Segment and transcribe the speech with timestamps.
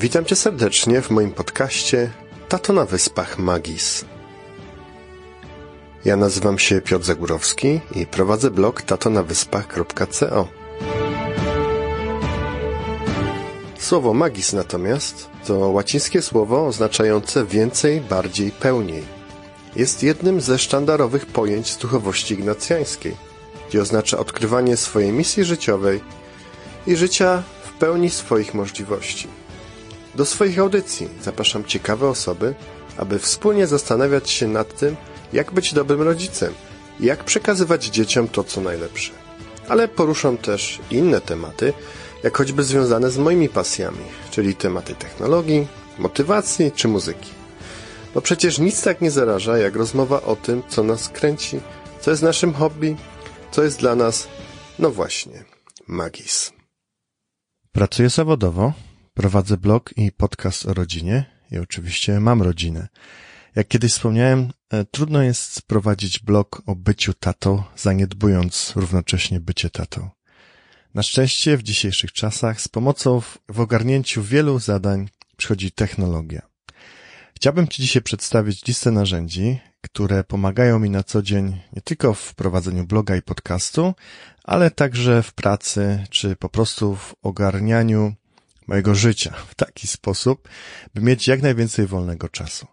[0.00, 2.10] Witam cię serdecznie w moim podcaście
[2.48, 4.04] Tato na Wyspach Magis.
[6.04, 10.48] Ja nazywam się Piotr Zagórowski i prowadzę blog tatonawyspach.co.
[13.78, 19.02] Słowo magis natomiast to łacińskie słowo oznaczające więcej, bardziej, pełniej.
[19.76, 23.16] Jest jednym ze sztandarowych pojęć z duchowości ignacjańskiej,
[23.68, 26.00] gdzie oznacza odkrywanie swojej misji życiowej
[26.86, 29.37] i życia w pełni swoich możliwości.
[30.18, 32.54] Do swoich audycji zapraszam ciekawe osoby,
[32.96, 34.96] aby wspólnie zastanawiać się nad tym,
[35.32, 36.54] jak być dobrym rodzicem
[37.00, 39.12] i jak przekazywać dzieciom to, co najlepsze.
[39.68, 41.72] Ale poruszam też inne tematy,
[42.22, 45.66] jak choćby związane z moimi pasjami, czyli tematy technologii,
[45.98, 47.30] motywacji czy muzyki.
[48.14, 51.60] Bo przecież nic tak nie zaraża, jak rozmowa o tym, co nas kręci,
[52.00, 52.96] co jest naszym hobby,
[53.50, 54.28] co jest dla nas,
[54.78, 55.44] no właśnie,
[55.86, 56.52] magis.
[57.72, 58.72] Pracuję zawodowo,
[59.18, 62.88] prowadzę blog i podcast o rodzinie i oczywiście mam rodzinę.
[63.54, 70.10] Jak kiedyś wspomniałem, e, trudno jest prowadzić blog o byciu tatą, zaniedbując równocześnie bycie tatą.
[70.94, 76.42] Na szczęście w dzisiejszych czasach z pomocą w, w ogarnięciu wielu zadań przychodzi technologia.
[77.36, 82.34] Chciałbym Ci dzisiaj przedstawić listę narzędzi, które pomagają mi na co dzień nie tylko w
[82.34, 83.94] prowadzeniu bloga i podcastu,
[84.44, 88.14] ale także w pracy, czy po prostu w ogarnianiu
[88.68, 90.48] mojego życia w taki sposób,
[90.94, 92.66] by mieć jak najwięcej wolnego czasu.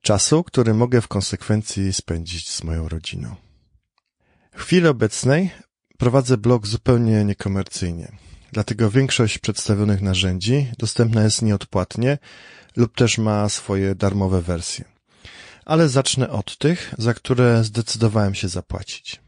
[0.00, 3.36] Czasu, który mogę w konsekwencji spędzić z moją rodziną.
[4.56, 5.50] W chwili obecnej
[5.98, 8.12] prowadzę blog zupełnie niekomercyjnie.
[8.52, 12.18] Dlatego większość przedstawionych narzędzi dostępna jest nieodpłatnie
[12.76, 14.84] lub też ma swoje darmowe wersje.
[15.64, 19.20] Ale zacznę od tych, za które zdecydowałem się zapłacić.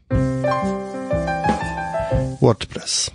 [2.41, 3.11] WordPress.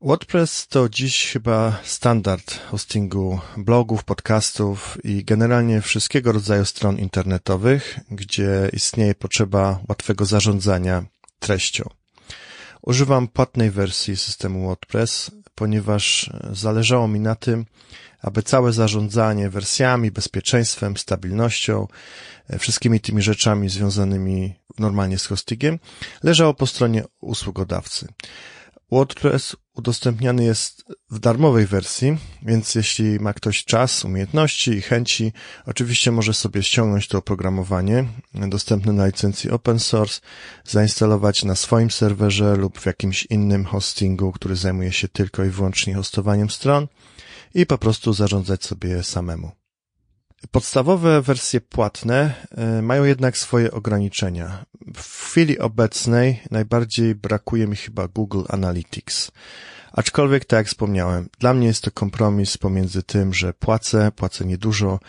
[0.00, 8.70] WordPress to dziś chyba standard hostingu blogów, podcastów i generalnie wszystkiego rodzaju stron internetowych, gdzie
[8.72, 11.04] istnieje potrzeba łatwego zarządzania
[11.38, 11.88] treścią.
[12.82, 17.66] Używam płatnej wersji systemu WordPress, ponieważ zależało mi na tym,
[18.22, 21.86] aby całe zarządzanie wersjami, bezpieczeństwem, stabilnością,
[22.58, 25.78] wszystkimi tymi rzeczami związanymi normalnie z hostingiem
[26.22, 28.08] leżało po stronie usługodawcy.
[28.90, 35.32] WordPress udostępniany jest w darmowej wersji, więc jeśli ma ktoś czas, umiejętności i chęci,
[35.66, 38.04] oczywiście może sobie ściągnąć to oprogramowanie
[38.34, 40.20] dostępne na licencji open source,
[40.64, 45.94] zainstalować na swoim serwerze lub w jakimś innym hostingu, który zajmuje się tylko i wyłącznie
[45.94, 46.88] hostowaniem stron
[47.54, 49.57] i po prostu zarządzać sobie samemu.
[50.50, 54.64] Podstawowe wersje płatne e, mają jednak swoje ograniczenia.
[54.96, 59.30] W chwili obecnej najbardziej brakuje mi chyba Google Analytics.
[59.92, 65.00] Aczkolwiek, tak jak wspomniałem, dla mnie jest to kompromis pomiędzy tym, że płacę, płacę niedużo,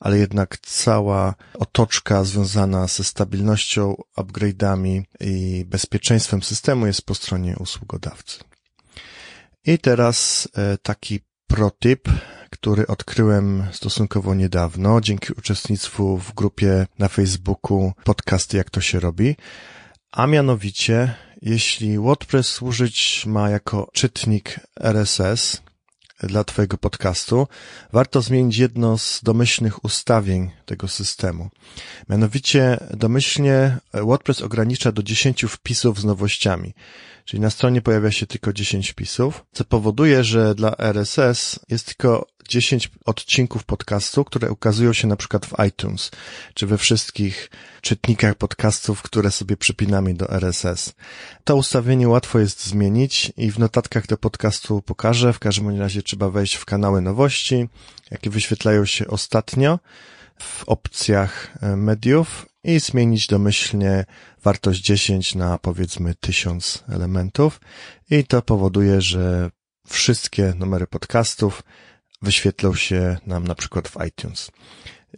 [0.00, 8.38] ale jednak cała otoczka związana ze stabilnością, upgrade'ami i bezpieczeństwem systemu jest po stronie usługodawcy.
[9.64, 12.08] I teraz e, taki protip,
[12.50, 19.36] który odkryłem stosunkowo niedawno dzięki uczestnictwu w grupie na Facebooku podcasty jak to się robi,
[20.12, 25.62] a mianowicie jeśli WordPress służyć ma jako czytnik RSS
[26.22, 27.48] dla Twojego podcastu,
[27.92, 31.50] warto zmienić jedno z domyślnych ustawień tego systemu.
[32.08, 36.74] Mianowicie domyślnie WordPress ogranicza do 10 wpisów z nowościami.
[37.24, 42.26] Czyli na stronie pojawia się tylko 10 wpisów, co powoduje, że dla RSS jest tylko
[42.48, 46.10] 10 odcinków podcastu, które ukazują się na przykład w iTunes,
[46.54, 47.50] czy we wszystkich
[47.80, 50.92] czytnikach podcastów, które sobie przypinamy do RSS.
[51.44, 55.32] To ustawienie łatwo jest zmienić i w notatkach do podcastu pokażę.
[55.32, 57.68] W każdym razie trzeba wejść w kanały nowości,
[58.10, 59.78] jakie wyświetlają się ostatnio
[60.38, 64.04] w opcjach e, mediów i zmienić domyślnie
[64.42, 67.60] wartość 10 na powiedzmy 1000 elementów
[68.10, 69.50] i to powoduje, że
[69.88, 71.62] wszystkie numery podcastów
[72.22, 74.50] wyświetlą się nam na przykład w iTunes.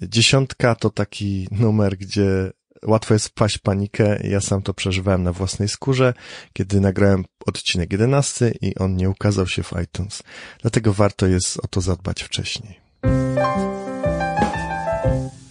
[0.03, 2.51] Dziesiątka to taki numer, gdzie
[2.87, 4.21] łatwo jest wpaść w panikę.
[4.25, 6.15] Ja sam to przeżywałem na własnej skórze,
[6.53, 10.23] kiedy nagrałem odcinek 11 i on nie ukazał się w iTunes.
[10.63, 12.81] Dlatego warto jest o to zadbać wcześniej.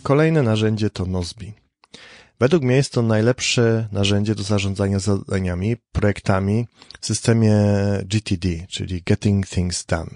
[0.04, 1.54] Kolejne narzędzie to Nozbi.
[2.40, 6.68] Według mnie jest to najlepsze narzędzie do zarządzania zadaniami, projektami
[7.02, 7.56] w systemie
[8.06, 10.16] GTD, czyli Getting Things Done.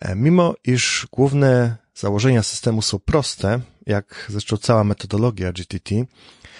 [0.00, 5.94] E, mimo iż główne założenia systemu są proste, jak zresztą cała metodologia GTT,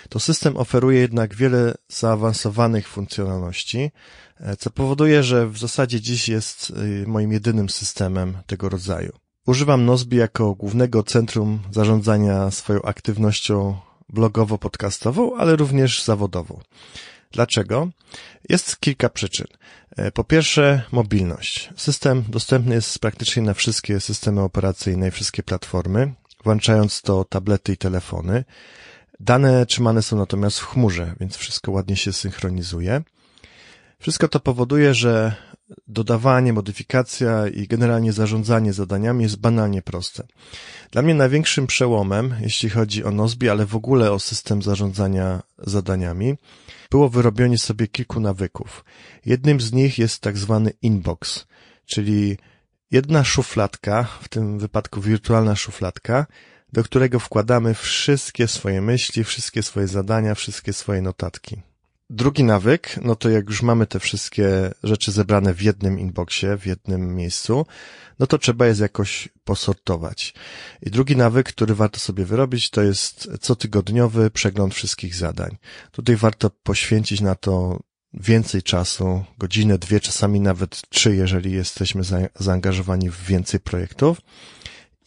[0.08, 3.90] To system oferuje jednak wiele zaawansowanych funkcjonalności,
[4.40, 6.72] e, co powoduje, że w zasadzie dziś jest
[7.04, 9.12] e, moim jedynym systemem tego rodzaju.
[9.46, 13.76] Używam Nozbi jako głównego centrum zarządzania swoją aktywnością
[14.12, 16.60] blogowo-podcastową, ale również zawodową.
[17.32, 17.88] Dlaczego?
[18.48, 19.46] Jest kilka przyczyn.
[19.96, 21.70] E, po pierwsze, mobilność.
[21.76, 26.14] System dostępny jest praktycznie na wszystkie systemy operacyjne i wszystkie platformy,
[26.44, 28.44] włączając to tablety i telefony.
[29.20, 33.02] Dane trzymane są natomiast w chmurze, więc wszystko ładnie się synchronizuje.
[33.98, 35.34] Wszystko to powoduje, że
[35.86, 40.26] dodawanie, modyfikacja i generalnie zarządzanie zadaniami jest banalnie proste.
[40.90, 46.34] Dla mnie największym przełomem, jeśli chodzi o Nozbi, ale w ogóle o system zarządzania zadaniami,
[46.90, 48.84] było wyrobienie sobie kilku nawyków.
[49.26, 51.46] Jednym z nich jest tak zwany inbox,
[51.86, 52.38] czyli
[52.90, 56.26] jedna szufladka, w tym wypadku wirtualna szufladka,
[56.72, 61.62] do którego wkładamy wszystkie swoje myśli, wszystkie swoje zadania, wszystkie swoje notatki.
[62.10, 66.66] Drugi nawyk, no to jak już mamy te wszystkie rzeczy zebrane w jednym inboxie, w
[66.66, 67.66] jednym miejscu,
[68.18, 70.34] no to trzeba je jakoś posortować.
[70.82, 75.56] I drugi nawyk, który warto sobie wyrobić, to jest cotygodniowy przegląd wszystkich zadań.
[75.92, 77.80] Tutaj warto poświęcić na to
[78.14, 82.02] więcej czasu, godzinę, dwie, czasami nawet trzy, jeżeli jesteśmy
[82.38, 84.20] zaangażowani w więcej projektów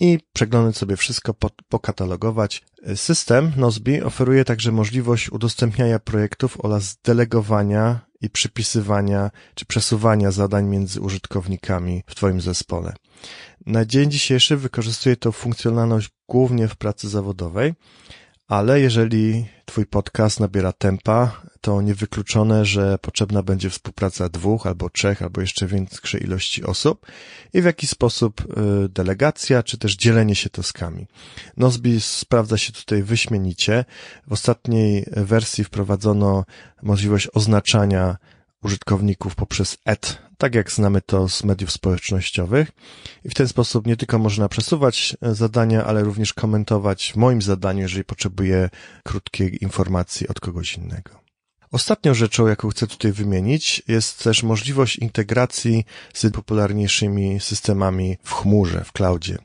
[0.01, 1.35] i przeglądać sobie wszystko,
[1.69, 2.63] pokatalogować.
[2.95, 11.01] System Nozbi oferuje także możliwość udostępniania projektów oraz delegowania i przypisywania czy przesuwania zadań między
[11.01, 12.93] użytkownikami w Twoim zespole.
[13.65, 17.73] Na dzień dzisiejszy wykorzystuję tę funkcjonalność głównie w pracy zawodowej,
[18.51, 25.21] ale jeżeli Twój podcast nabiera tempa, to niewykluczone, że potrzebna będzie współpraca dwóch albo trzech,
[25.21, 27.05] albo jeszcze większej ilości osób
[27.53, 28.41] i w jaki sposób
[28.85, 31.07] y, delegacja, czy też dzielenie się taskami.
[31.57, 33.85] Nozbi sprawdza się tutaj wyśmienicie.
[34.27, 36.45] W ostatniej wersji wprowadzono
[36.81, 38.17] możliwość oznaczania
[38.63, 42.71] użytkowników poprzez ad, tak jak znamy to z mediów społecznościowych.
[43.25, 47.41] I w ten sposób nie tylko można przesuwać e, zadania, ale również komentować w moim
[47.41, 48.69] zadaniu, jeżeli potrzebuję
[49.03, 51.11] krótkiej informacji od kogoś innego.
[51.71, 58.83] Ostatnią rzeczą, jaką chcę tutaj wymienić, jest też możliwość integracji z popularniejszymi systemami w chmurze,
[58.83, 59.37] w cloudzie.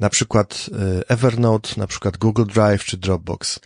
[0.00, 3.60] Na przykład e, Evernote, na przykład Google Drive czy Dropbox.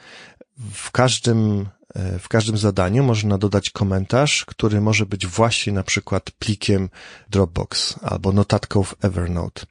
[0.73, 6.88] W każdym w każdym zadaniu można dodać komentarz, który może być właśnie na przykład plikiem
[7.31, 9.62] Dropbox albo notatką w Evernote.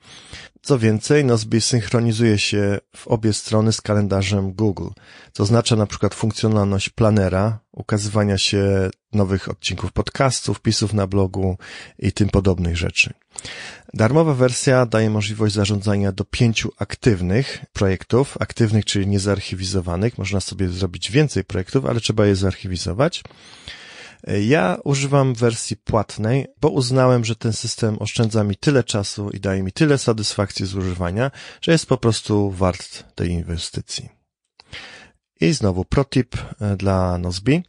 [0.62, 4.90] Co więcej, Nozbe synchronizuje się w obie strony z kalendarzem Google,
[5.34, 11.58] co oznacza na przykład funkcjonalność planera, ukazywania się nowych odcinków podcastów, wpisów na blogu
[12.00, 13.14] i tym podobnych rzeczy.
[13.94, 20.18] Darmowa wersja daje możliwość zarządzania do pięciu aktywnych projektów, aktywnych, czyli niezarchiwizowanych.
[20.18, 23.24] Można sobie zrobić więcej projektów, ale trzeba je zarchiwizować.
[24.42, 29.64] Ja używam wersji płatnej, bo uznałem, że ten system oszczędza mi tyle czasu i daje
[29.64, 31.32] mi tyle satysfakcji z używania,
[31.62, 34.19] że jest po prostu wart tej inwestycji.
[35.42, 37.64] I znowu protip e, dla Nozbi.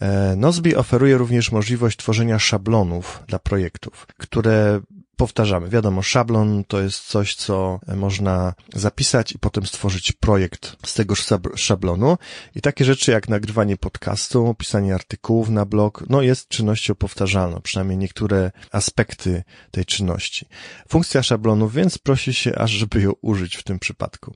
[0.00, 4.80] E, Nozbi oferuje również możliwość tworzenia szablonów dla projektów, które
[5.18, 5.68] powtarzamy.
[5.68, 11.14] Wiadomo, szablon to jest coś, co można zapisać i potem stworzyć projekt z tego
[11.56, 12.18] szablonu.
[12.54, 17.98] I takie rzeczy jak nagrywanie podcastu, pisanie artykułów na blog, no jest czynnością powtarzalną, przynajmniej
[17.98, 20.46] niektóre aspekty tej czynności.
[20.88, 24.34] Funkcja szablonów, więc prosi się aż, żeby ją użyć w tym przypadku.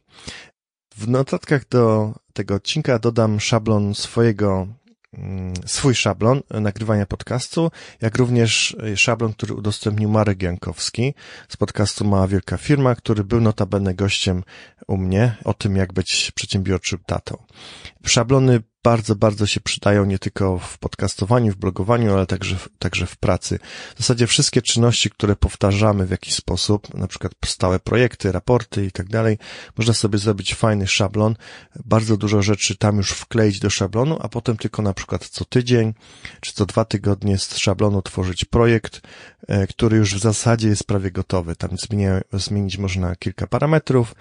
[0.97, 4.69] W notatkach do tego odcinka dodam szablon swojego
[5.19, 7.71] Mm, swój szablon nagrywania podcastu,
[8.01, 11.15] jak również szablon, który udostępnił Marek Jankowski
[11.49, 14.43] z podcastu Mała Wielka Firma, który był notabene gościem
[14.87, 17.37] u mnie o tym, jak być przedsiębiorczym tatą.
[18.07, 23.17] Szablony bardzo, bardzo się przydają nie tylko w podcastowaniu, w blogowaniu, ale także, także w
[23.17, 23.59] pracy.
[23.95, 28.93] W zasadzie wszystkie czynności, które powtarzamy w jakiś sposób, na przykład stałe projekty, raporty i
[28.93, 29.39] tak dalej,
[29.79, 31.37] można sobie zrobić fajny szablon,
[31.85, 35.95] bardzo dużo rzeczy tam już wkleić do szablonu, a potem tylko na przykład co tydzień,
[36.41, 39.01] czy co dwa tygodnie z szablonu tworzyć projekt,
[39.49, 41.57] e, który już w zasadzie jest prawie gotowy.
[41.57, 44.15] Tam zmienia, zmienić można kilka parametrów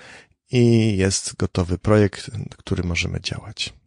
[0.52, 3.81] i jest gotowy projekt, który możemy działać.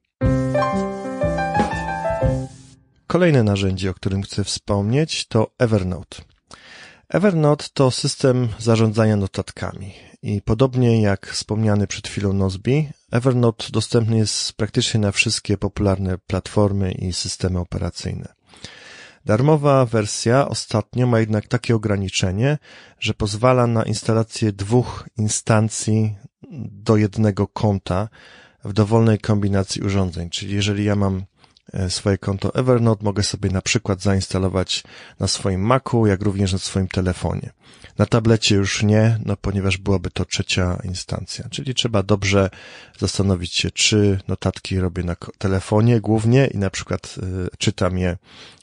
[3.07, 6.23] Kolejne narzędzie, o którym chcę wspomnieć, to Evernote.
[7.09, 14.53] Evernote to system zarządzania notatkami i podobnie jak wspomniany przed chwilą Nozbi, Evernote dostępny jest
[14.53, 18.35] praktycznie na wszystkie popularne platformy i systemy operacyjne.
[19.25, 22.59] Darmowa wersja ostatnio ma jednak takie ograniczenie,
[22.99, 26.17] że pozwala na instalację dwóch instancji
[26.71, 28.09] do jednego konta,
[28.65, 30.31] w dowolnej kombinacji urządzeń.
[30.31, 31.25] Czyli jeżeli ja mam
[31.73, 34.85] E, swoje konto Evernote mogę sobie na przykład zainstalować
[35.21, 37.51] na swoim Macu, jak również na swoim telefonie.
[37.99, 41.49] Na tablecie już nie, no ponieważ byłaby to trzecia instancja.
[41.51, 42.51] Czyli trzeba dobrze
[42.99, 48.17] zastanowić się, czy notatki robię na telefonie głównie i na przykład y, czytam je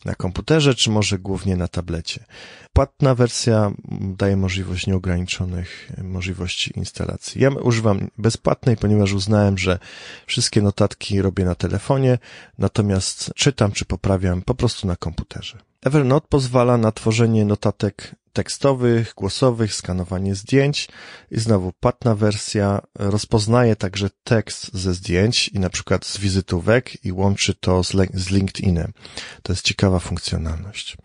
[0.05, 2.25] na komputerze, czy może głównie na tablecie.
[2.73, 3.71] Płatna wersja
[4.17, 7.41] daje możliwość nieograniczonych możliwości instalacji.
[7.41, 9.79] Ja używam bezpłatnej, ponieważ uznałem, że
[10.25, 12.17] wszystkie notatki robię na telefonie,
[12.57, 15.57] natomiast czytam czy poprawiam po prostu na komputerze.
[15.81, 20.88] Evernote pozwala na tworzenie notatek tekstowych, głosowych, skanowanie zdjęć
[21.31, 27.11] i znowu płatna wersja rozpoznaje także tekst ze zdjęć i na przykład z wizytówek i
[27.11, 28.93] łączy to z, z LinkedInem.
[29.43, 30.97] To jest ciekawa funkcjonalność.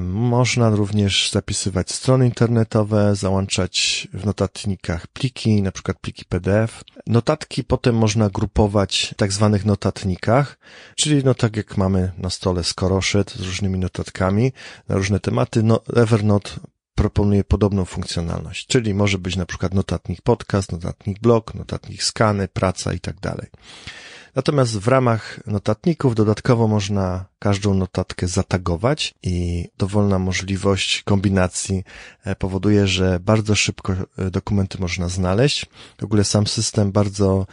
[0.00, 6.84] Można również zapisywać strony internetowe, załączać w notatnikach pliki, na przykład pliki PDF.
[7.06, 10.58] Notatki potem można grupować w tak zwanych notatnikach,
[10.96, 14.52] czyli no tak jak mamy na stole skoroszyt z różnymi notatkami
[14.88, 16.50] na różne tematy, no Evernote
[16.96, 22.92] proponuje podobną funkcjonalność, czyli może być na przykład notatnik podcast, notatnik blog, notatnik skany, praca
[22.92, 23.46] i tak dalej.
[24.34, 31.84] Natomiast w ramach notatników dodatkowo można każdą notatkę zatagować i dowolna możliwość kombinacji
[32.24, 35.66] e, powoduje, że bardzo szybko e, dokumenty można znaleźć.
[35.98, 37.46] W ogóle sam system bardzo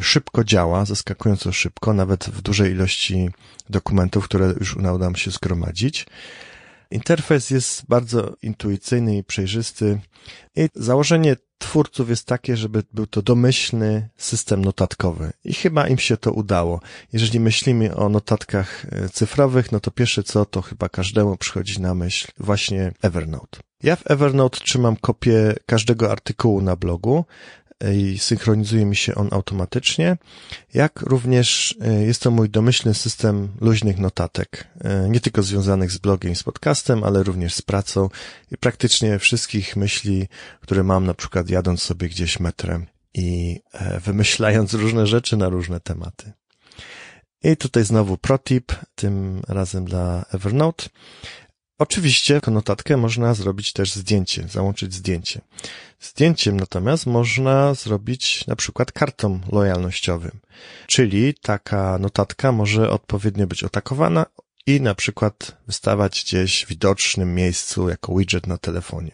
[0.00, 3.30] szybko działa, zaskakująco szybko, nawet w dużej ilości
[3.70, 6.06] dokumentów, które już udało nam się zgromadzić.
[6.90, 10.00] Interfejs jest bardzo intuicyjny i przejrzysty
[10.56, 15.32] i założenie twórców jest takie, żeby był to domyślny system notatkowy.
[15.44, 16.80] I chyba im się to udało.
[17.12, 21.94] Jeżeli myślimy o notatkach e, cyfrowych, no to pierwsze co, to chyba każdemu przychodzi na
[21.94, 23.58] myśl właśnie Evernote.
[23.82, 27.24] Ja w Evernote trzymam kopię każdego artykułu na blogu,
[27.94, 30.16] i synchronizuje mi się on automatycznie,
[30.74, 35.98] jak również e, jest to mój domyślny system luźnych notatek, e, nie tylko związanych z
[35.98, 38.08] blogiem z podcastem, ale również z pracą
[38.52, 40.28] i praktycznie wszystkich myśli,
[40.60, 45.80] które mam na przykład jadąc sobie gdzieś metrem i e, wymyślając różne rzeczy na różne
[45.80, 46.32] tematy.
[47.42, 50.88] I tutaj znowu protip, tym razem dla Evernote.
[51.78, 55.40] Oczywiście jako notatkę można zrobić też zdjęcie, załączyć zdjęcie.
[56.00, 60.40] Zdjęciem natomiast można zrobić na przykład kartą lojalnościowym,
[60.86, 64.26] czyli taka notatka może odpowiednio być otakowana
[64.66, 69.12] i na przykład wystawać gdzieś w widocznym miejscu jako widget na telefonie.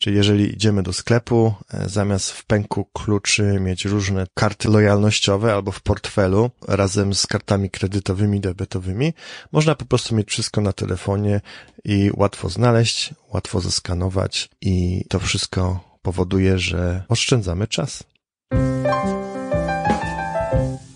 [0.00, 5.72] Czyli jeżeli idziemy do sklepu, e, zamiast w pęku kluczy mieć różne karty lojalnościowe albo
[5.72, 9.12] w portfelu razem z kartami kredytowymi, debetowymi,
[9.52, 11.40] można po prostu mieć wszystko na telefonie
[11.84, 18.04] i łatwo znaleźć, łatwo zeskanować i to wszystko powoduje, że oszczędzamy czas.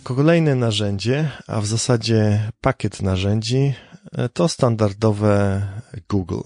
[0.02, 3.74] Kolejne narzędzie, a w zasadzie pakiet narzędzi,
[4.12, 5.62] e, to standardowe
[6.08, 6.40] Google.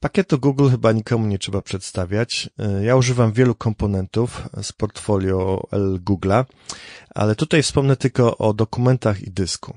[0.00, 2.50] Pakietu Google chyba nikomu nie trzeba przedstawiać.
[2.82, 6.44] Ja używam wielu komponentów z portfolio Google'a,
[7.14, 9.76] ale tutaj wspomnę tylko o dokumentach i dysku.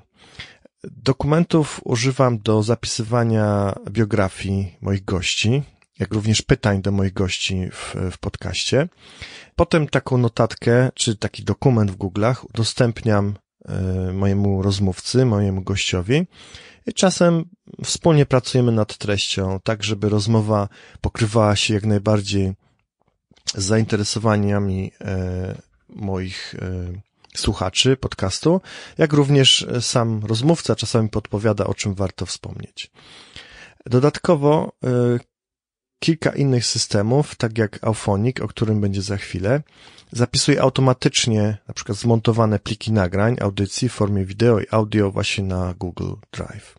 [0.83, 5.63] Dokumentów używam do zapisywania biografii moich gości,
[5.99, 8.87] jak również pytań do moich gości w, w podcaście.
[9.55, 13.35] Potem taką notatkę, czy taki dokument w Google'ach udostępniam
[13.65, 16.27] e, mojemu rozmówcy, mojemu gościowi
[16.93, 17.45] czasem
[17.83, 20.69] wspólnie pracujemy nad treścią, tak żeby rozmowa
[21.01, 22.53] pokrywała się jak najbardziej
[23.55, 25.55] z zainteresowaniami e,
[25.89, 28.61] moich e, słuchaczy podcastu,
[28.97, 32.91] jak również sam rozmówca czasami podpowiada, o czym warto wspomnieć.
[33.85, 34.89] Dodatkowo e,
[36.05, 39.61] kilka innych systemów, tak jak Auphonic, o którym będzie za chwilę,
[40.11, 45.73] zapisuje automatycznie na przykład zmontowane pliki nagrań, audycji w formie wideo i audio właśnie na
[45.73, 46.75] Google Drive.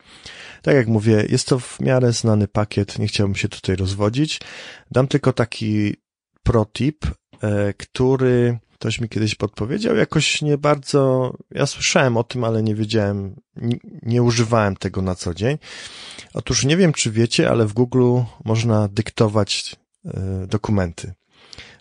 [0.62, 4.40] Tak jak mówię, jest to w miarę znany pakiet, nie chciałbym się tutaj rozwodzić.
[4.90, 5.96] Dam tylko taki
[6.42, 7.06] protip,
[7.42, 12.74] e, który ktoś mi kiedyś podpowiedział, jakoś nie bardzo, ja słyszałem o tym, ale nie
[12.74, 15.58] wiedziałem, nie, nie, używałem tego na co dzień.
[16.36, 21.14] Otóż nie wiem, czy wiecie, ale w Google można dyktować e, dokumenty.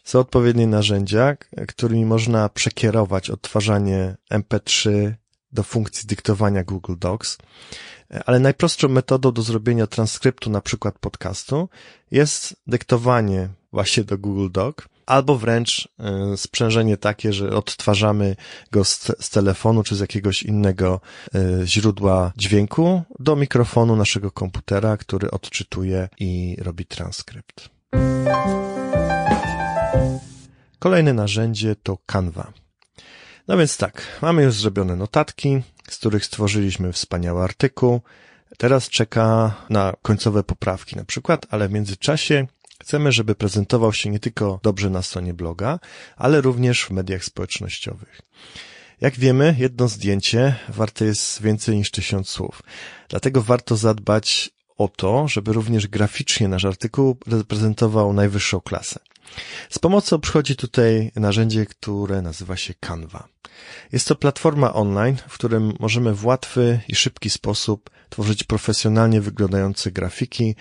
[0.04, 5.12] Są odpowiednie narzędzia, którymi można przekierować odtwarzanie MP3
[5.52, 7.38] do funkcji dyktowania Google Docs.
[8.26, 11.70] Ale najprostszą metodą do zrobienia transkryptu na przykład podcastu
[12.12, 18.36] jest dyktowanie właśnie do Google Doc albo wręcz e, sprzężenie takie, że odtwarzamy
[18.72, 21.02] go z, z, telefonu czy z jakiegoś innego
[21.36, 27.70] e, źródła dźwięku do mikrofonu naszego komputera, który odczytuje i robi transkrypt.
[30.80, 32.54] Kolejne narzędzie to Canva.
[33.48, 38.02] No więc tak, mamy już zrobione notatki, z których stworzyliśmy wspaniały artykuł.
[38.58, 42.48] Teraz czeka na końcowe poprawki na przykład, ale w międzyczasie
[42.86, 45.80] chcemy, żeby prezentował się nie tylko dobrze na stronie bloga,
[46.18, 48.22] ale również w mediach społecznościowych.
[49.02, 52.64] Jak wiemy, jedno zdjęcie warte jest więcej niż tysiąc słów.
[53.10, 59.00] Dlatego warto zadbać o to, żeby również graficznie nasz artykuł reprezentował najwyższą klasę.
[59.70, 63.28] Z pomocą przychodzi tutaj narzędzie, które nazywa się Canva.
[63.92, 69.92] Jest to platforma online, w którym możemy w łatwy i szybki sposób tworzyć profesjonalnie wyglądające
[69.92, 70.56] grafiki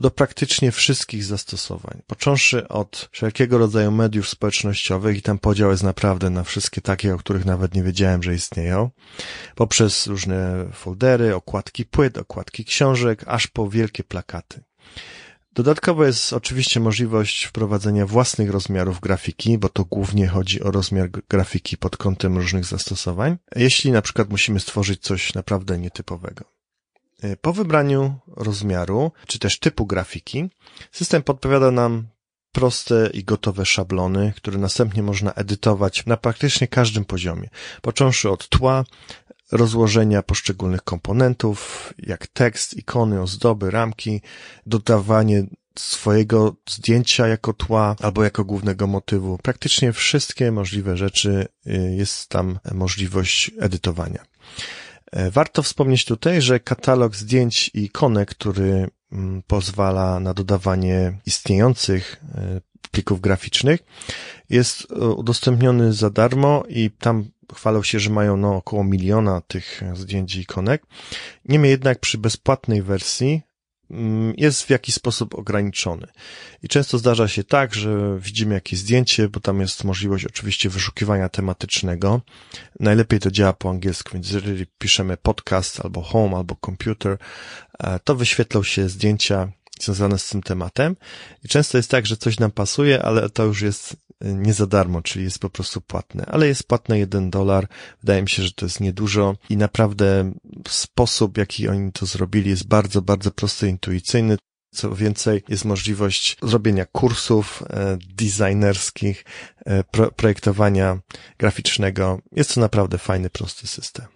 [0.00, 2.02] do praktycznie wszystkich zastosowań.
[2.06, 7.18] Począwszy od wszelkiego rodzaju mediów społecznościowych i tam podział jest naprawdę na wszystkie takie, o
[7.18, 8.90] których nawet nie wiedziałem, że istnieją,
[9.54, 14.62] poprzez różne foldery, okładki płyt, okładki książek, aż po wielkie plakaty.
[15.52, 21.76] Dodatkowo jest oczywiście możliwość wprowadzenia własnych rozmiarów grafiki, bo to głównie chodzi o rozmiar grafiki
[21.76, 26.55] pod kątem różnych zastosowań, jeśli na przykład musimy stworzyć coś naprawdę nietypowego.
[27.22, 30.50] E, po wybraniu rozmiaru, czy też typu grafiki,
[30.92, 32.06] system podpowiada nam
[32.52, 37.48] proste i gotowe szablony, które następnie można edytować na praktycznie każdym poziomie,
[37.82, 38.84] począwszy od tła,
[39.52, 44.20] rozłożenia poszczególnych komponentów, jak tekst, ikony, ozdoby, ramki,
[44.66, 45.46] dodawanie
[45.78, 49.38] swojego zdjęcia jako tła albo jako głównego motywu.
[49.38, 54.24] Praktycznie wszystkie możliwe rzeczy y, jest tam możliwość edytowania.
[55.12, 62.22] E, warto wspomnieć tutaj, że katalog zdjęć i ikonek, który mm, pozwala na dodawanie istniejących
[62.34, 62.60] e,
[62.90, 63.80] plików graficznych,
[64.50, 69.82] jest e, udostępniony za darmo i tam chwalą się, że mają no, około miliona tych
[69.94, 70.86] zdjęć i ikonek.
[71.44, 73.42] Niemniej jednak przy bezpłatnej wersji
[74.36, 76.06] jest w jakiś sposób ograniczony.
[76.62, 81.28] I często zdarza się tak, że widzimy jakieś zdjęcie, bo tam jest możliwość oczywiście wyszukiwania
[81.28, 82.20] tematycznego.
[82.80, 87.18] Najlepiej to działa po angielsku, więc jeżeli piszemy podcast albo home, albo computer,
[87.78, 89.48] e, to wyświetlą się zdjęcia
[89.80, 90.96] związane z tym tematem.
[91.44, 95.02] I często jest tak, że coś nam pasuje, ale to już jest nie za darmo,
[95.02, 97.68] czyli jest po prostu płatne, ale jest płatne jeden dolar.
[98.00, 100.32] Wydaje mi się, że to jest niedużo i naprawdę
[100.68, 104.36] sposób, jaki oni to zrobili jest bardzo, bardzo prosty, intuicyjny.
[104.74, 109.24] Co więcej, jest możliwość zrobienia kursów e, designerskich,
[109.66, 110.98] e, pro, projektowania
[111.38, 112.20] graficznego.
[112.32, 114.06] Jest to naprawdę fajny, prosty system.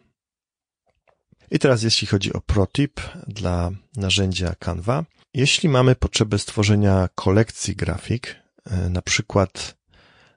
[1.51, 5.05] I teraz jeśli chodzi o protip dla narzędzia Canva.
[5.35, 9.80] Jeśli mamy potrzebę stworzenia kolekcji grafik, e, na przykład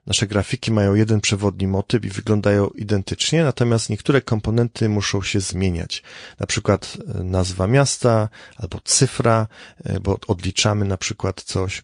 [0.06, 6.02] Nasze grafiki mają jeden przewodni motyw i wyglądają identycznie, natomiast niektóre komponenty muszą się zmieniać.
[6.40, 9.46] Na przykład e, nazwa miasta albo cyfra,
[9.84, 11.82] e, bo odliczamy na przykład coś.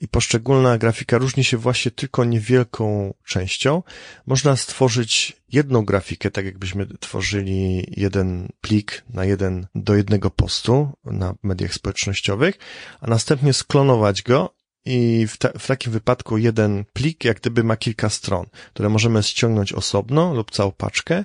[0.00, 3.82] I poszczególna grafika różni się właśnie tylko niewielką częścią.
[4.26, 11.34] Można stworzyć jedną grafikę, tak jakbyśmy tworzyli jeden plik na jeden do jednego postu na
[11.42, 12.58] mediach społecznościowych,
[13.00, 14.55] a następnie sklonować go
[14.86, 19.22] i w, ta, w, takim wypadku jeden plik jak gdyby ma kilka stron, które możemy
[19.22, 21.24] ściągnąć osobno lub całą paczkę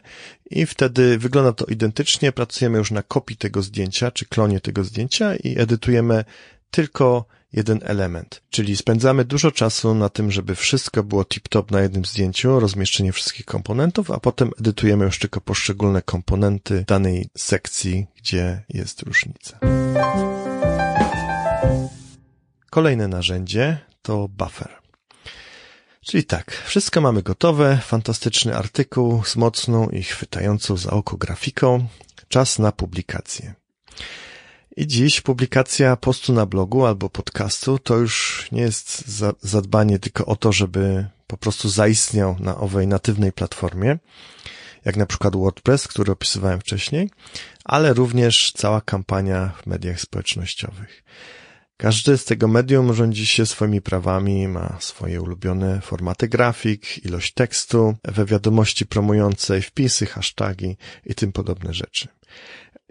[0.50, 5.36] i wtedy wygląda to identycznie, pracujemy już na kopii tego zdjęcia, czy klonie tego zdjęcia
[5.36, 6.26] i edytujemy
[6.71, 8.41] tylko jeden element.
[8.50, 13.45] Czyli spędzamy dużo czasu na tym, żeby wszystko było tip-top na jednym zdjęciu, rozmieszczenie wszystkich
[13.45, 19.60] komponentów, a potem edytujemy już tylko poszczególne komponenty danej sekcji, gdzie jest różnica.
[22.71, 24.69] Kolejne narzędzie to buffer.
[26.05, 31.88] Czyli tak, wszystko mamy gotowe, fantastyczny artykuł z mocną i chwytającą za oko grafiką.
[32.27, 33.53] Czas na publikację.
[34.77, 39.03] I dziś publikacja postu na blogu albo podcastu to już nie jest
[39.41, 43.97] zadbanie tylko o to, żeby po prostu zaistniał na owej natywnej platformie,
[44.86, 47.10] jak na przykład WordPress, który opisywałem wcześniej,
[47.65, 51.03] ale również cała kampania w mediach społecznościowych.
[51.81, 57.95] Każdy z tego medium rządzi się swoimi prawami, ma swoje ulubione formaty grafik, ilość tekstu,
[58.03, 62.07] we wiadomości promującej wpisy, hasztagi i tym podobne rzeczy.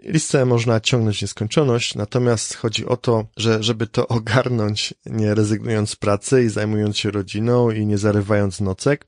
[0.03, 5.95] Listę można ciągnąć nieskończoność, natomiast chodzi o to, że żeby to ogarnąć, nie rezygnując z
[5.95, 9.07] pracy i zajmując się rodziną i nie zarywając nocek,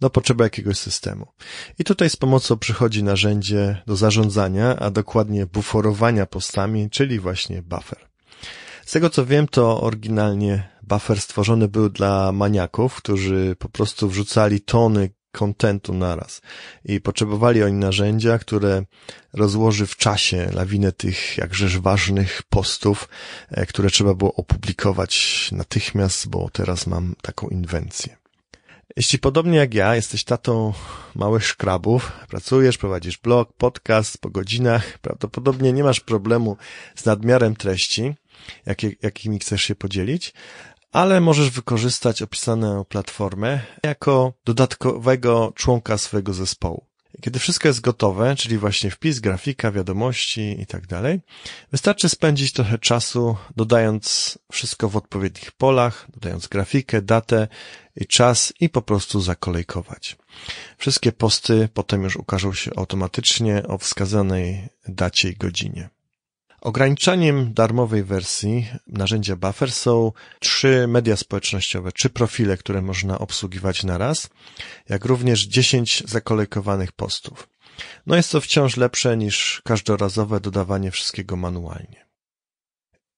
[0.00, 1.26] no potrzeba jakiegoś systemu.
[1.78, 8.11] I tutaj z pomocą przychodzi narzędzie do zarządzania, a dokładnie buforowania postami, czyli właśnie buffer.
[8.86, 14.60] Z tego co wiem, to oryginalnie buffer stworzony był dla maniaków, którzy po prostu wrzucali
[14.60, 16.40] tony kontentu naraz
[16.84, 18.82] i potrzebowali oni narzędzia, które
[19.32, 23.08] rozłoży w czasie lawinę tych jakżeż ważnych postów,
[23.50, 28.16] e, które trzeba było opublikować natychmiast, bo teraz mam taką inwencję.
[28.96, 30.72] Jeśli podobnie jak ja jesteś tatą
[31.14, 36.56] małych szkrabów, pracujesz, prowadzisz blog, podcast po godzinach, prawdopodobnie nie masz problemu
[36.94, 38.14] z nadmiarem treści,
[38.66, 40.32] jakie, jakimi chcesz się podzielić,
[40.92, 46.86] ale możesz wykorzystać opisaną platformę jako dodatkowego członka swojego zespołu.
[47.20, 51.20] Kiedy wszystko jest gotowe, czyli właśnie wpis, grafika, wiadomości i tak dalej,
[51.72, 57.48] wystarczy spędzić trochę czasu dodając wszystko w odpowiednich polach, dodając grafikę, datę
[57.96, 60.16] i czas i po prostu zakolejkować.
[60.78, 65.88] Wszystkie posty potem już ukażą się automatycznie o wskazanej dacie i godzinie.
[66.62, 73.98] Ograniczaniem darmowej wersji narzędzia Buffer są trzy media społecznościowe, trzy profile, które można obsługiwać na
[73.98, 74.30] raz,
[74.88, 77.48] jak również 10 zakolejkowanych postów.
[78.06, 82.06] No jest to wciąż lepsze niż każdorazowe dodawanie wszystkiego manualnie.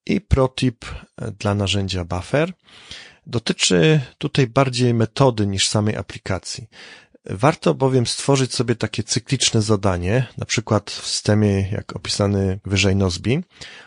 [0.06, 0.84] I protip
[1.38, 2.52] dla narzędzia Buffer
[3.26, 6.68] dotyczy tutaj bardziej metody niż samej aplikacji.
[7.30, 13.42] Warto bowiem stworzyć sobie takie cykliczne zadanie, na przykład w systemie jak opisany wyżej Nozbi,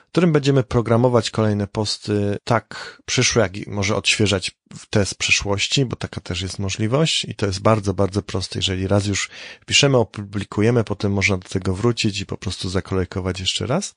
[0.08, 4.52] w którym będziemy programować kolejne posty tak przyszłe, jak i może odświeżać
[4.89, 8.60] te z przeszłości, bo taka też jest możliwość i to jest bardzo, bardzo proste.
[8.60, 9.30] Jeżeli raz już
[9.65, 13.95] piszemy, opublikujemy, potem można do tego wrócić i po prostu zakolejkować jeszcze raz.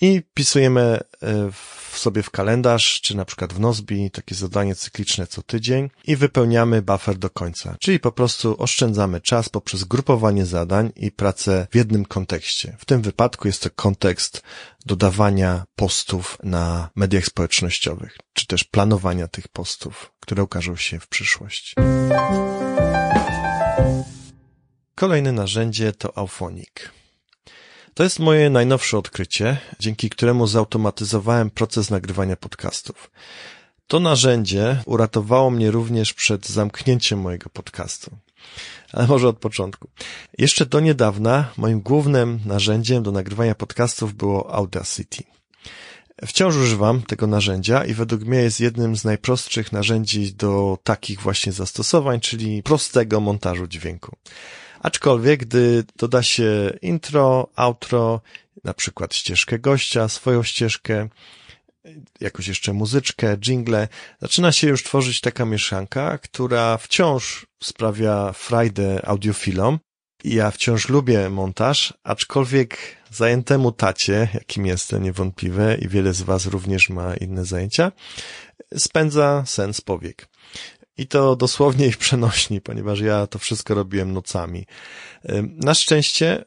[0.00, 5.26] I pisujemy e, w sobie w kalendarz, czy na przykład w Nozbi, takie zadanie cykliczne
[5.26, 7.76] co tydzień i wypełniamy buffer do końca.
[7.80, 12.76] Czyli po prostu oszczędzamy czas poprzez grupowanie zadań i pracę w jednym kontekście.
[12.78, 14.42] W tym wypadku jest to kontekst
[14.86, 21.74] dodawania postów na mediach społecznościowych, czy też planowania tych postów, które ukażą się w przyszłości.
[24.94, 26.97] Kolejne narzędzie to Auphonic.
[27.98, 33.10] To jest moje najnowsze odkrycie, dzięki któremu zautomatyzowałem proces nagrywania podcastów.
[33.86, 38.10] To narzędzie uratowało mnie również przed zamknięciem mojego podcastu.
[38.92, 39.88] Ale może od początku.
[40.38, 45.24] Jeszcze do niedawna moim głównym narzędziem do nagrywania podcastów było Audacity.
[46.26, 51.52] Wciąż używam tego narzędzia i według mnie jest jednym z najprostszych narzędzi do takich właśnie
[51.52, 54.16] zastosowań, czyli prostego montażu dźwięku.
[54.82, 58.20] Aczkolwiek, gdy doda się intro, outro,
[58.64, 61.08] na przykład ścieżkę gościa, swoją ścieżkę,
[62.20, 63.88] jakoś jeszcze muzyczkę, jingle,
[64.20, 69.78] zaczyna się już tworzyć taka mieszanka, która wciąż sprawia frajdę audiofilom.
[70.24, 72.78] Ja wciąż lubię montaż, aczkolwiek
[73.10, 77.92] zajętemu tacie, jakim jestem niewątpliwe i wiele z Was również ma inne zajęcia,
[78.76, 80.28] spędza sens powiek.
[80.98, 84.66] I to dosłownie i przenośni, ponieważ ja to wszystko robiłem nocami.
[85.44, 86.44] Na szczęście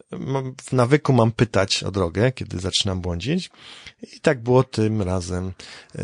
[0.63, 3.49] w nawyku mam pytać o drogę, kiedy zaczynam błądzić.
[4.15, 5.51] I tak było tym razem.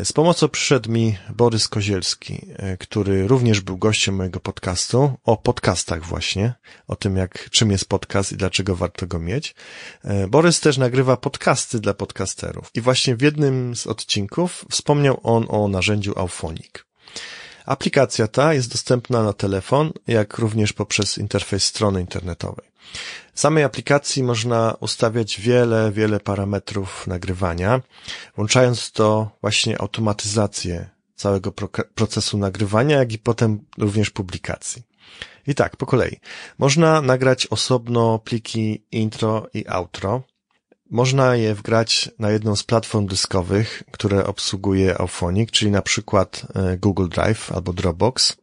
[0.04, 6.04] Z pomocą przyszedł mi Borys Kozielski, e, który również był gościem mojego podcastu, o podcastach
[6.04, 6.54] właśnie,
[6.88, 9.54] o tym jak, czym jest podcast i dlaczego warto go mieć.
[10.04, 12.70] E, Borys też nagrywa podcasty dla podcasterów.
[12.74, 16.72] I właśnie w jednym z odcinków wspomniał on o narzędziu Auphonic.
[17.68, 22.68] Aplikacja ta jest dostępna na telefon, jak również poprzez interfejs strony internetowej.
[23.34, 27.80] W samej aplikacji można ustawiać wiele, wiele parametrów nagrywania,
[28.36, 31.52] włączając to właśnie automatyzację całego
[31.94, 34.82] procesu nagrywania, jak i potem również publikacji.
[35.46, 36.20] I tak, po kolei.
[36.58, 40.22] Można nagrać osobno pliki intro i outro,
[40.90, 46.76] można je wgrać na jedną z platform dyskowych, które obsługuje Auphonic, czyli na przykład e,
[46.76, 48.36] Google Drive albo Dropbox.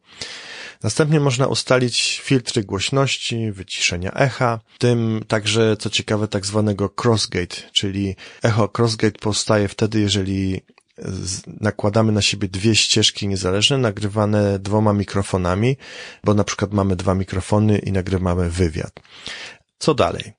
[0.82, 8.16] Następnie można ustalić filtry głośności, wyciszenia echa, tym także, co ciekawe, tak zwanego crossgate, czyli
[8.42, 10.62] echo crossgate powstaje wtedy, jeżeli
[11.60, 15.76] nakładamy na siebie dwie ścieżki niezależne, nagrywane dwoma mikrofonami,
[16.24, 18.92] bo na przykład mamy dwa mikrofony i nagrywamy wywiad.
[19.78, 20.32] Co dalej?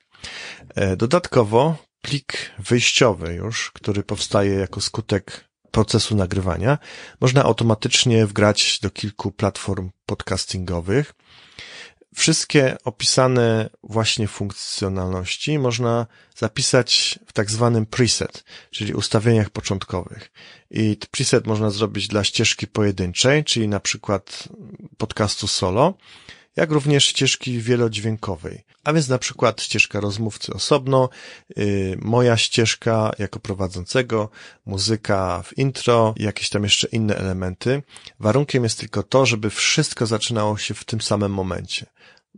[0.76, 6.78] E, dodatkowo plik wyjściowy już, który powstaje jako skutek procesu nagrywania,
[7.22, 11.13] można automatycznie wgrać do kilku platform podcastingowych.
[12.15, 20.32] Wszystkie opisane właśnie funkcjonalności można zapisać w tak zwanym preset, czyli ustawieniach początkowych.
[20.72, 24.48] I preset można zrobić dla ścieżki pojedynczej, czyli na przykład
[24.98, 25.93] podcastu solo,
[26.58, 28.63] jak również ścieżki wielodźwiękowej.
[28.84, 31.10] A więc na przykład ścieżka rozmówcy osobno,
[31.58, 34.30] yy, moja ścieżka jako prowadzącego,
[34.65, 37.84] muzyka w intro jakieś tam jeszcze inne elementy.
[38.20, 41.86] Warunkiem jest tylko to, żeby wszystko zaczynało się w tym samym momencie.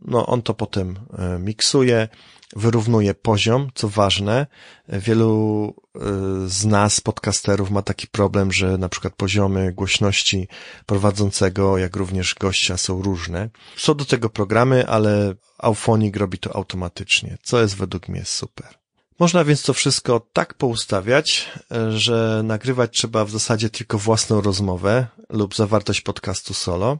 [0.01, 2.07] no on to potem e, miksuje,
[2.55, 4.47] wyrównuje poziom, co ważne.
[4.89, 5.99] Wielu e,
[6.47, 10.47] z nas, podcasterów, ma taki problem, że na przykład poziomy głośności
[10.85, 13.49] prowadzącego, jak również gościa są różne.
[13.77, 18.79] Są do tego programy, ale Auphonic robi to automatycznie, co jest według mnie super.
[19.19, 21.49] Można więc to wszystko tak poustawiać,
[21.89, 26.97] że nagrywać trzeba w zasadzie tylko własną rozmowę lub zawartość podcastu solo.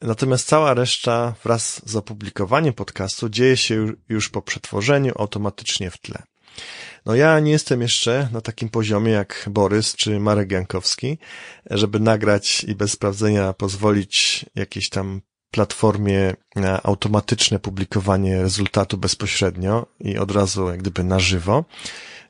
[0.00, 6.22] Natomiast cała reszta wraz z opublikowaniem podcastu dzieje się już po przetworzeniu automatycznie w tle.
[7.06, 11.18] No ja nie jestem jeszcze na takim poziomie jak Borys czy Marek Jankowski,
[11.70, 20.18] żeby nagrać i bez sprawdzenia pozwolić jakiejś tam platformie na automatyczne publikowanie rezultatu bezpośrednio i
[20.18, 21.64] od razu jak gdyby na żywo.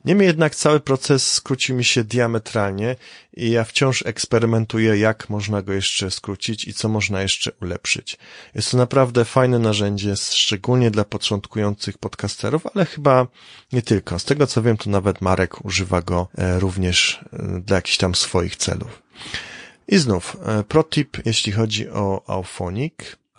[0.07, 2.97] Niemniej jednak cały proces skrócił mi się diametralnie
[3.37, 8.19] i ja wciąż eksperymentuję, jak można go jeszcze skrócić i co można jeszcze ulepszyć.
[8.55, 13.27] Jest to naprawdę fajne narzędzie, szczególnie dla początkujących podcasterów, ale chyba
[13.73, 14.19] nie tylko.
[14.19, 18.15] Z tego co wiem, to nawet Marek używa go e, również e, dla jakichś tam
[18.15, 19.03] swoich celów.
[19.89, 22.95] I znów, e, protip, jeśli chodzi o Auphonic.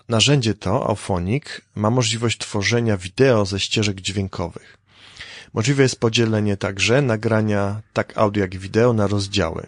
[0.10, 1.44] Narzędzie to, Auphonic,
[1.76, 4.77] ma możliwość tworzenia wideo ze ścieżek dźwiękowych.
[5.54, 9.68] Możliwe jest podzielenie także nagrania tak audio jak i wideo na rozdziały.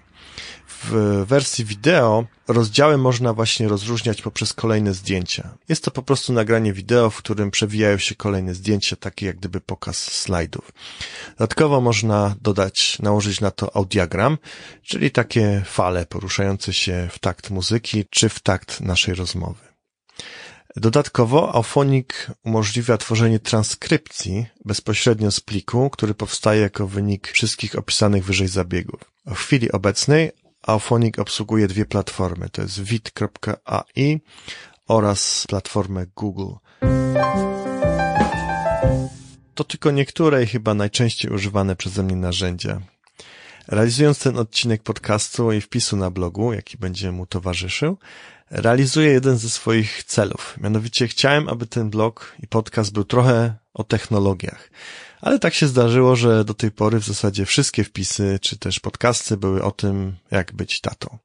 [0.83, 5.49] W wersji wideo rozdziały można właśnie rozróżniać poprzez kolejne zdjęcia.
[5.69, 9.61] Jest to po prostu nagranie wideo, w którym przewijają się kolejne zdjęcia, takie jak gdyby
[9.61, 10.71] pokaz slajdów.
[11.37, 14.37] Dodatkowo można dodać, nałożyć na to audiogram,
[14.83, 19.69] czyli takie fale poruszające się w takt muzyki czy w takt naszej rozmowy.
[20.75, 22.07] Dodatkowo Auphonic
[22.43, 28.99] umożliwia tworzenie transkrypcji bezpośrednio z pliku, który powstaje jako wynik wszystkich opisanych wyżej zabiegów.
[29.25, 34.19] W chwili obecnej Auphonic obsługuje dwie platformy, to jest vid.ai
[34.87, 36.53] oraz platformę Google.
[39.55, 42.81] To tylko niektóre i chyba najczęściej używane przeze mnie narzędzia.
[43.67, 47.97] Realizując ten odcinek podcastu i wpisu na blogu, jaki będzie mu towarzyszył,
[48.51, 50.55] realizuję jeden ze swoich celów.
[50.61, 54.69] Mianowicie chciałem, aby ten blog i podcast był trochę o technologiach.
[55.21, 59.37] Ale tak się zdarzyło, że do tej pory w zasadzie wszystkie wpisy, czy też podcasty
[59.37, 61.17] były o tym, jak być tatą.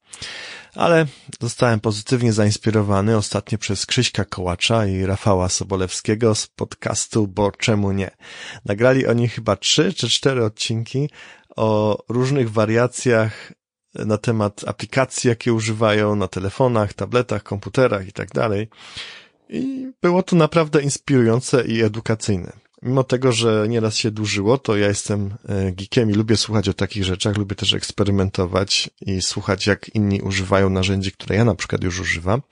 [0.74, 1.06] Ale
[1.40, 8.10] zostałem pozytywnie zainspirowany ostatnio przez Krzyśka Kołacza i Rafała Sobolewskiego z podcastu Bo Czemu Nie.
[8.64, 11.10] Nagrali oni chyba trzy czy cztery odcinki
[11.56, 13.52] o różnych wariacjach
[13.94, 18.68] na temat aplikacji, jakie używają na telefonach, tabletach, komputerach i tak dalej.
[19.48, 24.88] I było to naprawdę inspirujące i edukacyjne mimo tego, że nieraz się dłużyło, to ja
[24.88, 29.88] jestem e, geekiem i lubię słuchać o takich rzeczach, lubię też eksperymentować i słuchać, jak
[29.94, 32.42] inni używają narzędzi, które ja na przykład już używam,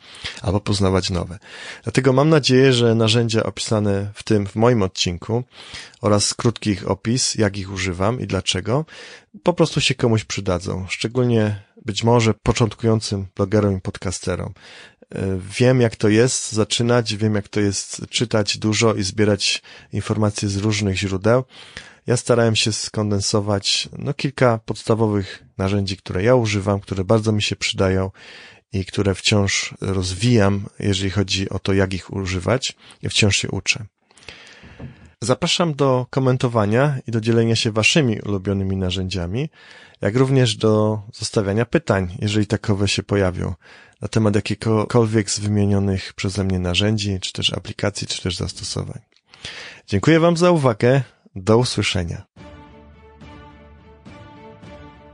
[0.43, 1.39] albo poznawać nowe.
[1.83, 5.45] Dlatego mam nadzieję, że narzędzia opisane w tym, w moim odcinku
[6.01, 8.85] oraz krótki ich opis, jak ich używam i dlaczego,
[9.43, 10.87] po prostu się komuś przydadzą.
[10.89, 14.55] Szczególnie być może początkującym blogerom i podcasterom.
[15.59, 20.57] Wiem, jak to jest zaczynać, wiem, jak to jest czytać dużo i zbierać informacje z
[20.57, 21.45] różnych źródeł.
[22.07, 27.57] Ja starałem się skondensować no, kilka podstawowych narzędzi, które ja używam, które bardzo mi się
[27.57, 28.11] przydają
[28.73, 33.85] i które wciąż rozwijam, jeżeli chodzi o to, jak ich używać i wciąż się uczę.
[35.21, 39.51] Zapraszam do komentowania i do dzielenia się waszymi ulubionymi narzędziami,
[40.01, 43.55] jak również do zostawiania pytań, jeżeli takowe się pojawią
[44.03, 49.01] na temat jakiegokolwiek z wymienionych przeze mnie narzędzi, czy też aplikacji, czy też zastosowań.
[49.87, 51.03] Dziękuję Wam za uwagę.
[51.35, 52.23] Do usłyszenia.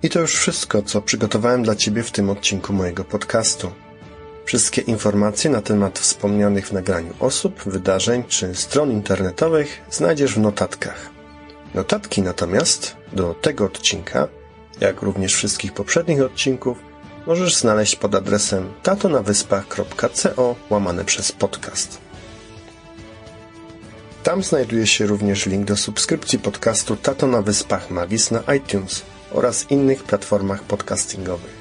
[0.02, 3.72] I to już wszystko, co przygotowałem dla Ciebie w tym odcinku mojego podcastu.
[4.44, 11.10] Wszystkie informacje na temat wspomnianych w nagraniu osób, wydarzeń czy stron internetowych znajdziesz w notatkach.
[11.74, 14.28] Notatki natomiast do tego odcinka,
[14.80, 16.87] jak również wszystkich poprzednich odcinków,
[17.28, 21.98] możesz znaleźć pod adresem tatonawyspach.co łamane przez podcast.
[24.22, 29.70] Tam znajduje się również link do subskrypcji podcastu Tato na Wyspach Magis na iTunes oraz
[29.70, 31.58] innych platformach podcastingowych.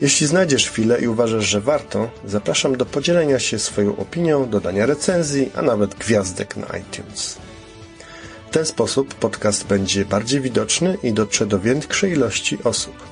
[0.00, 5.50] Jeśli znajdziesz chwilę i uważasz, że warto, zapraszam do podzielenia się swoją opinią, dodania recenzji,
[5.54, 7.38] a nawet gwiazdek na iTunes.
[8.50, 13.11] W ten sposób podcast będzie bardziej widoczny i dotrze do większej ilości osób.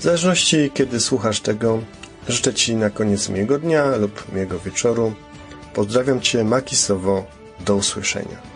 [0.00, 1.82] W zależności kiedy słuchasz tego,
[2.28, 5.12] życzę Ci na koniec miłego dnia lub miłego wieczoru.
[5.74, 7.26] Pozdrawiam Cię makisowo.
[7.60, 8.49] Do usłyszenia.